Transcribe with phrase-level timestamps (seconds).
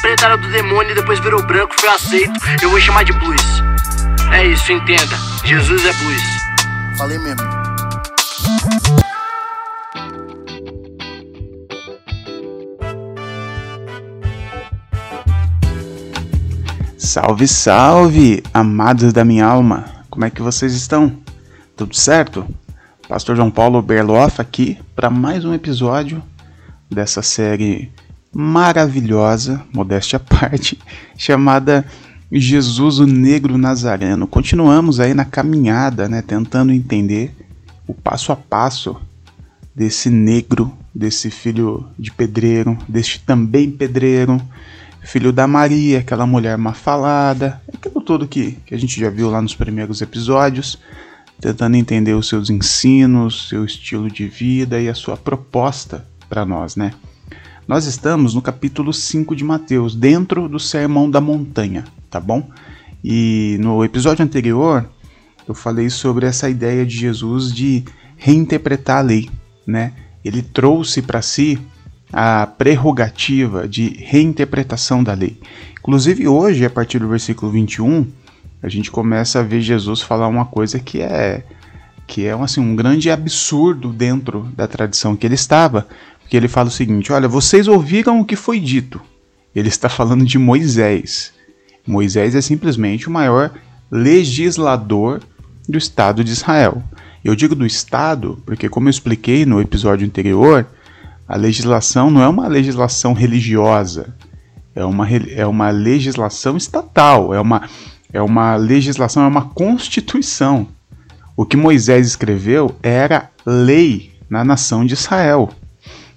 [0.00, 2.32] preta era do demônio e depois virou branco, foi aceito.
[2.62, 3.42] Eu vou chamar de blues.
[4.32, 5.16] É isso, entenda.
[5.44, 6.22] Jesus é blues.
[6.96, 7.42] Falei mesmo.
[16.98, 19.84] Salve, salve, amados da minha alma.
[20.10, 21.16] Como é que vocês estão?
[21.76, 22.44] Tudo certo?
[23.08, 26.22] Pastor João Paulo Berloff aqui para mais um episódio
[26.90, 27.92] dessa série
[28.34, 30.78] maravilhosa, modéstia à parte,
[31.16, 31.84] chamada
[32.30, 34.26] Jesus o Negro Nazareno.
[34.26, 37.34] Continuamos aí na caminhada, né, tentando entender
[37.86, 38.96] o passo a passo
[39.74, 44.40] desse negro, desse filho de pedreiro, deste também pedreiro,
[45.02, 49.30] filho da Maria, aquela mulher mal falada, aquilo tudo que, que a gente já viu
[49.30, 50.78] lá nos primeiros episódios,
[51.40, 56.74] tentando entender os seus ensinos, seu estilo de vida e a sua proposta para nós,
[56.74, 56.92] né?
[57.66, 62.46] Nós estamos no capítulo 5 de Mateus, dentro do Sermão da Montanha, tá bom?
[63.02, 64.86] E no episódio anterior
[65.48, 67.82] eu falei sobre essa ideia de Jesus de
[68.18, 69.30] reinterpretar a lei,
[69.66, 69.94] né?
[70.22, 71.58] Ele trouxe para si
[72.12, 75.40] a prerrogativa de reinterpretação da lei.
[75.78, 78.06] Inclusive, hoje, a partir do versículo 21,
[78.62, 81.42] a gente começa a ver Jesus falar uma coisa que é
[82.06, 85.86] que é assim, um grande absurdo dentro da tradição que ele estava,
[86.24, 89.00] porque ele fala o seguinte: Olha, vocês ouviram o que foi dito.
[89.54, 91.32] Ele está falando de Moisés.
[91.86, 93.52] Moisés é simplesmente o maior
[93.90, 95.22] legislador
[95.68, 96.82] do Estado de Israel.
[97.22, 100.66] Eu digo do Estado porque, como eu expliquei no episódio anterior,
[101.28, 104.14] a legislação não é uma legislação religiosa,
[104.74, 107.68] é uma, é uma legislação estatal, é uma,
[108.12, 110.66] é uma legislação, é uma constituição.
[111.36, 115.50] O que Moisés escreveu era lei na nação de Israel.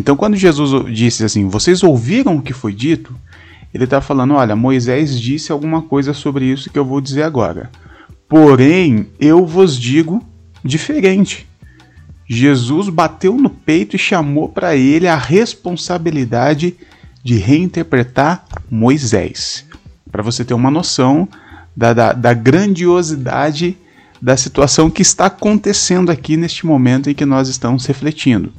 [0.00, 3.14] Então, quando Jesus disse assim, vocês ouviram o que foi dito?
[3.72, 7.70] Ele está falando, olha, Moisés disse alguma coisa sobre isso que eu vou dizer agora.
[8.26, 10.26] Porém, eu vos digo
[10.64, 11.46] diferente.
[12.26, 16.74] Jesus bateu no peito e chamou para ele a responsabilidade
[17.22, 19.66] de reinterpretar Moisés.
[20.10, 21.28] Para você ter uma noção
[21.76, 23.76] da, da, da, grandiosidade
[24.20, 28.50] da situação que está acontecendo aqui neste momento em que nós estamos refletindo.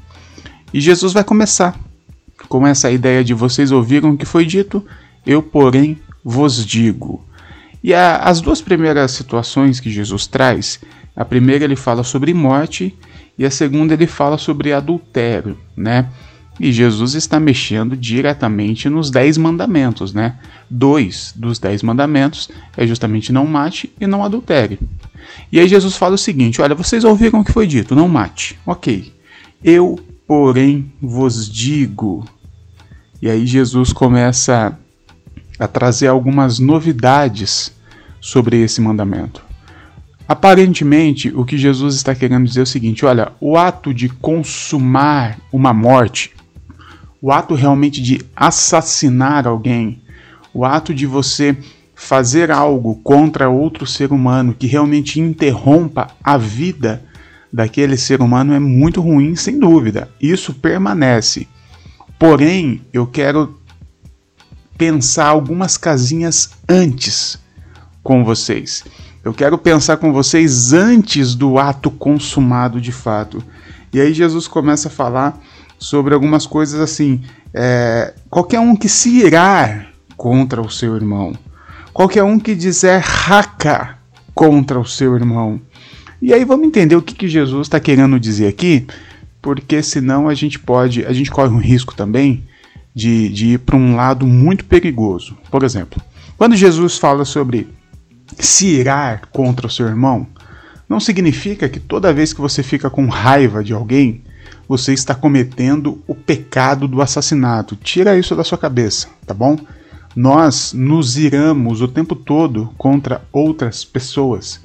[0.73, 1.77] E Jesus vai começar
[2.47, 4.85] com essa ideia de vocês ouviram o que foi dito,
[5.25, 7.23] eu, porém, vos digo.
[7.83, 10.79] E a, as duas primeiras situações que Jesus traz,
[11.15, 12.95] a primeira ele fala sobre morte
[13.37, 16.07] e a segunda ele fala sobre adultério, né?
[16.59, 20.35] E Jesus está mexendo diretamente nos dez mandamentos, né?
[20.69, 24.77] Dois dos dez mandamentos é justamente não mate e não adultere.
[25.51, 28.59] E aí Jesus fala o seguinte: olha, vocês ouviram o que foi dito, não mate.
[28.65, 29.11] Ok.
[29.63, 29.99] Eu,
[30.31, 32.23] porém, vos digo.
[33.21, 34.79] E aí Jesus começa
[35.59, 37.75] a trazer algumas novidades
[38.21, 39.43] sobre esse mandamento.
[40.25, 45.37] Aparentemente, o que Jesus está querendo dizer é o seguinte: olha, o ato de consumar
[45.51, 46.31] uma morte,
[47.21, 50.01] o ato realmente de assassinar alguém,
[50.53, 51.57] o ato de você
[51.93, 57.03] fazer algo contra outro ser humano que realmente interrompa a vida
[57.51, 60.09] daquele ser humano é muito ruim, sem dúvida.
[60.21, 61.47] Isso permanece.
[62.17, 63.59] Porém, eu quero
[64.77, 67.37] pensar algumas casinhas antes
[68.03, 68.83] com vocês.
[69.23, 73.43] Eu quero pensar com vocês antes do ato consumado de fato.
[73.93, 75.39] E aí Jesus começa a falar
[75.77, 77.21] sobre algumas coisas assim.
[77.53, 81.33] É, qualquer um que se irar contra o seu irmão,
[81.93, 83.97] qualquer um que dizer raca
[84.33, 85.61] contra o seu irmão.
[86.21, 88.85] E aí vamos entender o que, que Jesus está querendo dizer aqui,
[89.41, 92.43] porque senão a gente pode, a gente corre um risco também
[92.93, 95.35] de, de ir para um lado muito perigoso.
[95.49, 96.01] Por exemplo,
[96.37, 97.67] quando Jesus fala sobre
[98.37, 100.27] se irar contra o seu irmão,
[100.87, 104.21] não significa que toda vez que você fica com raiva de alguém,
[104.67, 107.75] você está cometendo o pecado do assassinato.
[107.75, 109.57] Tira isso da sua cabeça, tá bom?
[110.15, 114.61] Nós nos iramos o tempo todo contra outras pessoas.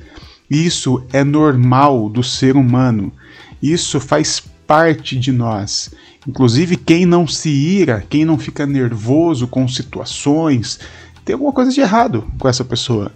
[0.50, 3.12] Isso é normal do ser humano.
[3.62, 5.90] Isso faz parte de nós.
[6.26, 10.80] Inclusive, quem não se ira, quem não fica nervoso com situações,
[11.24, 13.12] tem alguma coisa de errado com essa pessoa.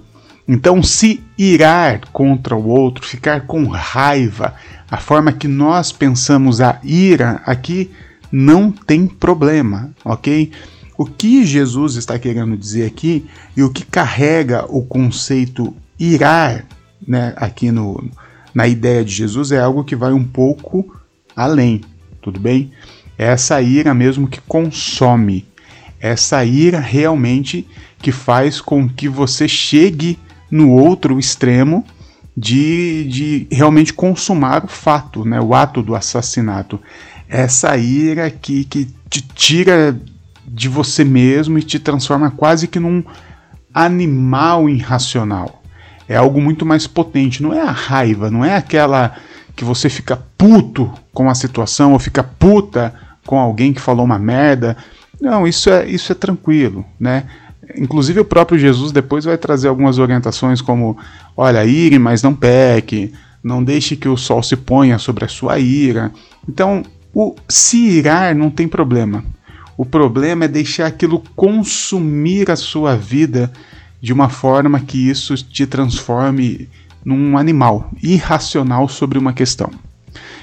[0.46, 4.54] Então, se irar contra o outro, ficar com raiva,
[4.90, 7.90] a forma que nós pensamos a ira aqui
[8.32, 10.50] não tem problema, ok?
[10.98, 16.64] O que Jesus está querendo dizer aqui e o que carrega o conceito irar,
[17.10, 18.08] né, aqui no,
[18.54, 20.96] na ideia de Jesus é algo que vai um pouco
[21.34, 21.80] além,
[22.22, 22.70] tudo bem?
[23.18, 25.44] É essa ira mesmo que consome,
[25.98, 27.66] essa ira realmente
[27.98, 31.84] que faz com que você chegue no outro extremo
[32.36, 36.80] de, de realmente consumar o fato, né, o ato do assassinato.
[37.28, 40.00] Essa ira que, que te tira
[40.46, 43.02] de você mesmo e te transforma quase que num
[43.74, 45.59] animal irracional.
[46.10, 49.14] É algo muito mais potente, não é a raiva, não é aquela
[49.54, 52.92] que você fica puto com a situação ou fica puta
[53.24, 54.76] com alguém que falou uma merda.
[55.20, 57.26] Não, isso é, isso é tranquilo, né?
[57.76, 60.98] Inclusive o próprio Jesus depois vai trazer algumas orientações como,
[61.36, 65.60] olha, ire, mas não peque, não deixe que o sol se ponha sobre a sua
[65.60, 66.10] ira.
[66.48, 66.82] Então,
[67.14, 69.22] o se irar não tem problema.
[69.76, 73.52] O problema é deixar aquilo consumir a sua vida
[74.00, 76.69] de uma forma que isso te transforme
[77.05, 79.70] num animal irracional sobre uma questão.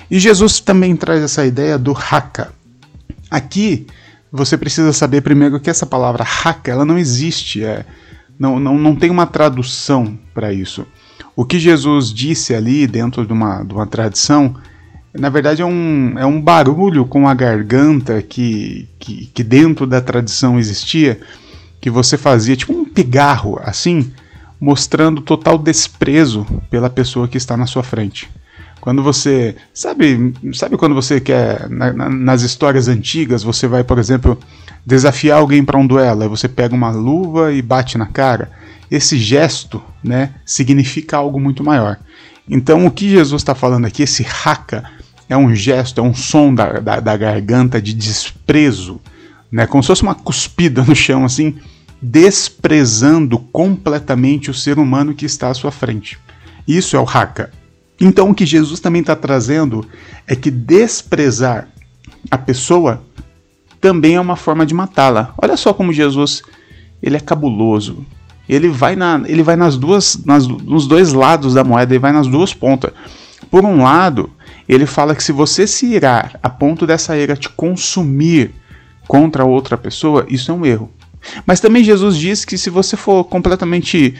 [0.09, 2.53] E Jesus também traz essa ideia do haka.
[3.29, 3.87] Aqui
[4.31, 7.85] você precisa saber primeiro que essa palavra haka ela não existe, é,
[8.39, 10.85] não, não, não tem uma tradução para isso.
[11.35, 14.55] O que Jesus disse ali dentro de uma, de uma tradição,
[15.13, 20.01] na verdade é um, é um barulho com a garganta que, que, que dentro da
[20.01, 21.19] tradição existia,
[21.79, 24.11] que você fazia tipo um pigarro assim,
[24.59, 28.29] mostrando total desprezo pela pessoa que está na sua frente.
[28.79, 29.55] Quando você.
[29.73, 31.69] Sabe, sabe quando você quer.
[31.69, 34.39] Na, na, nas histórias antigas, você vai, por exemplo,
[34.85, 36.23] desafiar alguém para um duelo.
[36.23, 38.49] Aí você pega uma luva e bate na cara.
[38.89, 41.97] Esse gesto né, significa algo muito maior.
[42.49, 44.85] Então, o que Jesus está falando aqui, esse raca,
[45.27, 49.01] é um gesto, é um som da, da, da garganta de desprezo,
[49.51, 51.55] né, como se fosse uma cuspida no chão, assim,
[52.01, 56.17] desprezando completamente o ser humano que está à sua frente.
[56.67, 57.51] Isso é o raca.
[57.99, 59.85] Então o que Jesus também está trazendo
[60.27, 61.67] é que desprezar
[62.29, 63.03] a pessoa
[63.79, 65.33] também é uma forma de matá-la.
[65.41, 66.43] Olha só como Jesus
[67.01, 68.05] ele é cabuloso.
[68.47, 72.13] Ele vai, na, ele vai nas duas, nas, nos dois lados da moeda, ele vai
[72.13, 72.91] nas duas pontas.
[73.51, 74.29] Por um lado,
[74.67, 78.53] ele fala que se você se irar a ponto dessa ira te consumir
[79.07, 80.91] contra outra pessoa, isso é um erro.
[81.45, 84.15] Mas também Jesus diz que se você for completamente.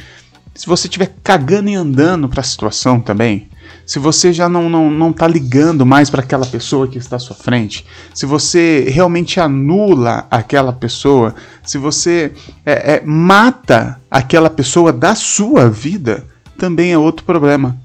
[0.56, 3.48] Se você estiver cagando e andando para a situação também,
[3.86, 7.20] se você já não não não está ligando mais para aquela pessoa que está à
[7.20, 12.34] sua frente, se você realmente anula aquela pessoa, se você
[12.66, 16.26] é, é, mata aquela pessoa da sua vida,
[16.58, 17.78] também é outro problema.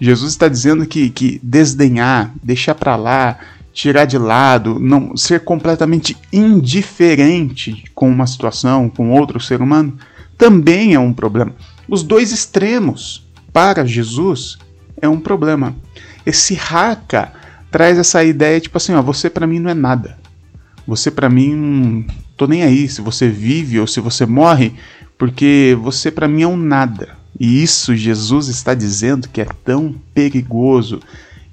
[0.00, 3.38] Jesus está dizendo que, que desdenhar, deixar para lá,
[3.80, 9.96] tirar de lado, não ser completamente indiferente com uma situação, com outro ser humano,
[10.36, 11.54] também é um problema.
[11.88, 14.58] Os dois extremos para Jesus
[15.00, 15.74] é um problema.
[16.26, 17.32] Esse haka
[17.70, 20.18] traz essa ideia tipo assim, ó, você para mim não é nada.
[20.86, 22.06] Você para mim
[22.36, 24.74] tô nem aí se você vive ou se você morre,
[25.16, 27.16] porque você para mim é um nada.
[27.38, 31.00] E isso Jesus está dizendo que é tão perigoso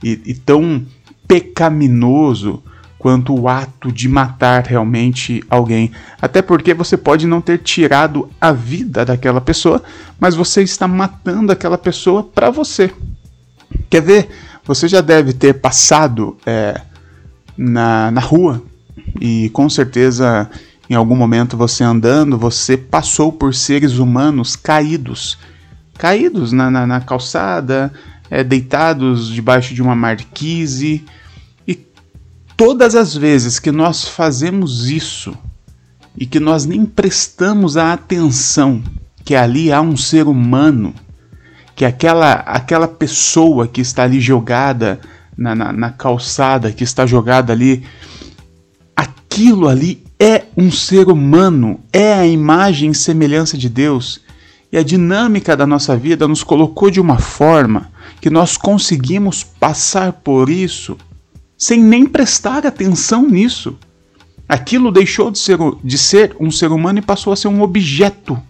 [0.04, 0.86] e, e tão
[1.28, 2.64] pecaminoso
[2.98, 5.92] quanto o ato de matar realmente alguém.
[6.22, 9.84] Até porque você pode não ter tirado a vida daquela pessoa,
[10.20, 12.92] mas você está matando aquela pessoa para você.
[13.90, 14.30] Quer ver?
[14.66, 16.82] Você já deve ter passado é,
[17.58, 18.62] na, na rua
[19.22, 20.50] e com certeza
[20.90, 25.38] em algum momento você andando, você passou por seres humanos caídos.
[25.98, 27.92] Caídos na, na, na calçada,
[28.30, 31.04] é, deitados debaixo de uma marquise.
[32.58, 35.38] Todas as vezes que nós fazemos isso
[36.18, 38.84] e que nós nem prestamos a atenção
[39.24, 40.94] que ali há um ser humano
[41.76, 45.00] que aquela, aquela pessoa que está ali jogada
[45.38, 47.84] na, na, na calçada, que está jogada ali,
[48.96, 54.20] aquilo ali é um ser humano, é a imagem e semelhança de Deus.
[54.72, 60.14] E a dinâmica da nossa vida nos colocou de uma forma que nós conseguimos passar
[60.14, 60.98] por isso
[61.58, 63.78] sem nem prestar atenção nisso.
[64.48, 68.42] Aquilo deixou de ser, de ser um ser humano e passou a ser um objeto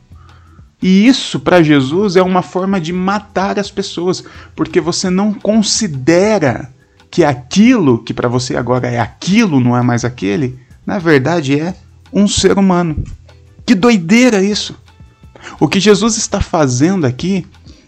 [0.81, 4.23] e isso para Jesus é uma forma de matar as pessoas,
[4.55, 6.71] porque você não considera
[7.09, 11.73] que aquilo que para você agora é aquilo, não é mais aquele, na verdade é
[12.13, 13.03] um ser humano.
[13.65, 14.77] Que doideira isso!
[15.59, 17.45] O que Jesus está fazendo aqui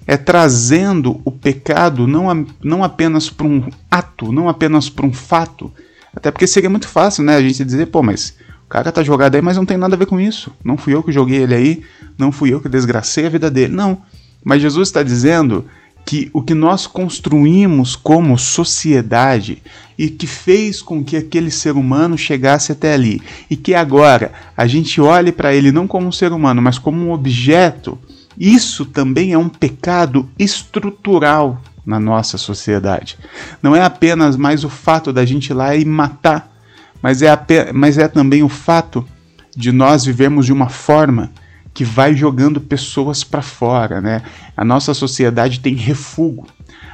[0.10, 5.14] é trazendo o pecado não, a, não apenas para um ato, não apenas para um
[5.14, 5.72] fato.
[6.12, 8.34] Até porque seria muito fácil, né, a gente dizer, pô, mas
[8.66, 10.52] o cara tá jogado aí, mas não tem nada a ver com isso.
[10.64, 11.84] Não fui eu que joguei ele aí,
[12.18, 13.76] não fui eu que desgracei a vida dele.
[13.76, 14.02] Não.
[14.44, 15.66] Mas Jesus está dizendo
[16.04, 19.62] que o que nós construímos como sociedade
[19.96, 24.66] e que fez com que aquele ser humano chegasse até ali e que agora a
[24.66, 27.96] gente olhe para ele não como um ser humano, mas como um objeto,
[28.40, 33.18] isso também é um pecado estrutural na nossa sociedade.
[33.62, 36.50] Não é apenas mais o fato da gente ir lá e matar,
[37.02, 37.38] mas é,
[37.74, 39.06] mas é também o fato
[39.56, 41.32] de nós vivermos de uma forma
[41.74, 44.22] que vai jogando pessoas para fora, né?
[44.56, 46.46] A nossa sociedade tem refúgio.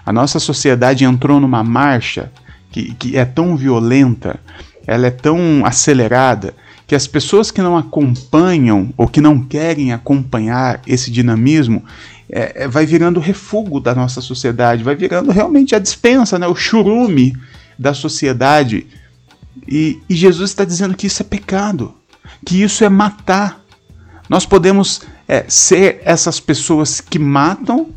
[0.05, 2.31] A nossa sociedade entrou numa marcha
[2.71, 4.39] que, que é tão violenta,
[4.85, 6.53] ela é tão acelerada,
[6.87, 11.83] que as pessoas que não acompanham ou que não querem acompanhar esse dinamismo
[12.29, 16.55] é, é, vai virando refúgio da nossa sociedade, vai virando realmente a dispensa, né, o
[16.55, 17.35] churume
[17.77, 18.87] da sociedade.
[19.67, 21.93] E, e Jesus está dizendo que isso é pecado,
[22.45, 23.63] que isso é matar.
[24.29, 27.89] Nós podemos é, ser essas pessoas que matam,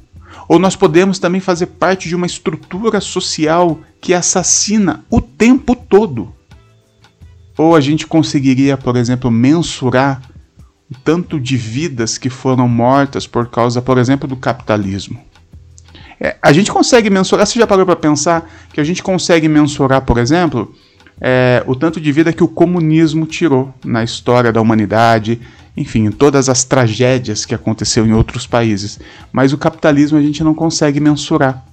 [0.46, 6.34] ou nós podemos também fazer parte de uma estrutura social que assassina o tempo todo.
[7.58, 10.22] Ou a gente conseguiria, por exemplo, mensurar
[10.90, 15.20] o tanto de vidas que foram mortas por causa, por exemplo, do capitalismo.
[16.20, 20.02] É, a gente consegue mensurar, você já parou para pensar que a gente consegue mensurar,
[20.02, 20.74] por exemplo,
[21.20, 25.40] é, o tanto de vida que o comunismo tirou na história da humanidade,
[25.76, 28.98] enfim, todas as tragédias que aconteceu em outros países.
[29.32, 31.64] Mas o capitalismo a gente não consegue mensurar,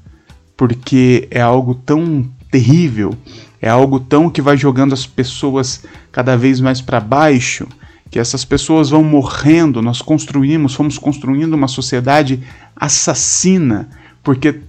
[0.58, 3.14] porque é algo tão terrível
[3.62, 7.68] é algo tão que vai jogando as pessoas cada vez mais para baixo,
[8.10, 9.82] que essas pessoas vão morrendo.
[9.82, 12.42] Nós construímos, fomos construindo uma sociedade
[12.76, 13.90] assassina,
[14.24, 14.62] porque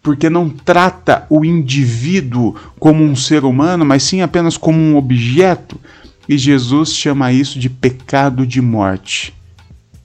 [0.00, 5.78] porque não trata o indivíduo como um ser humano, mas sim apenas como um objeto.
[6.26, 9.34] E Jesus chama isso de pecado de morte.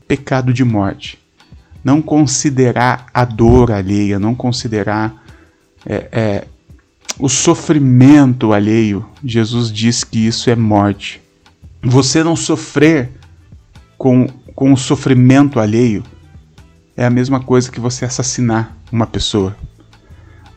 [0.06, 1.18] Pecado de morte.
[1.82, 5.24] Não considerar a dor alheia, não considerar
[5.86, 6.48] é, é,
[7.20, 9.06] o sofrimento alheio.
[9.24, 11.22] Jesus diz que isso é morte.
[11.82, 13.12] Você não sofrer
[13.98, 16.04] com, com o sofrimento alheio
[16.96, 19.56] é a mesma coisa que você assassinar uma pessoa.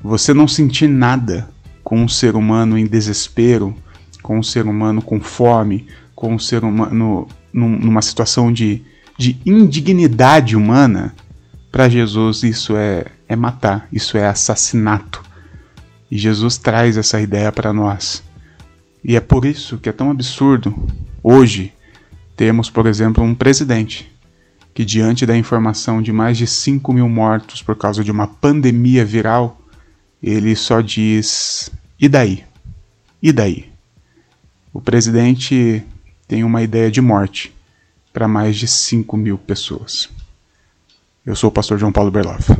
[0.03, 1.49] Você não sentir nada
[1.83, 3.75] com um ser humano em desespero,
[4.23, 8.83] com um ser humano com fome, com um ser humano numa situação de,
[9.17, 11.15] de indignidade humana,
[11.73, 15.23] para Jesus isso é, é matar, isso é assassinato.
[16.11, 18.23] E Jesus traz essa ideia para nós.
[19.03, 20.75] E é por isso que é tão absurdo
[21.23, 21.73] hoje
[22.37, 24.13] termos, por exemplo, um presidente
[24.75, 29.05] que, diante da informação de mais de 5 mil mortos por causa de uma pandemia
[29.05, 29.61] viral,
[30.23, 32.45] ele só diz: e daí?
[33.23, 33.71] E daí?
[34.73, 35.83] O presidente
[36.29, 37.55] tem uma ideia de morte
[38.13, 40.11] para mais de 5 mil pessoas.
[41.25, 42.55] Eu sou o pastor João Paulo Berloff.